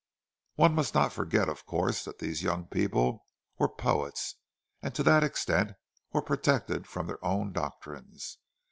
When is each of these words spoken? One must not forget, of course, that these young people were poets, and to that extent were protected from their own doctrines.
One 0.55 0.73
must 0.73 0.95
not 0.95 1.13
forget, 1.13 1.47
of 1.47 1.67
course, 1.67 2.03
that 2.05 2.17
these 2.17 2.41
young 2.41 2.65
people 2.65 3.27
were 3.59 3.69
poets, 3.69 4.37
and 4.81 4.95
to 4.95 5.03
that 5.03 5.23
extent 5.23 5.73
were 6.11 6.23
protected 6.23 6.87
from 6.87 7.05
their 7.05 7.23
own 7.23 7.51
doctrines. 7.53 8.39